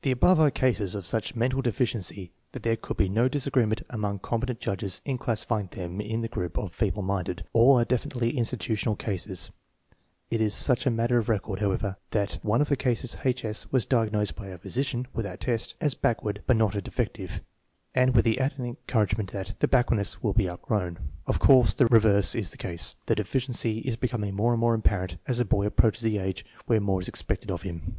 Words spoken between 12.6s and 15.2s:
of the cases, H. S., was diagnosed by a physician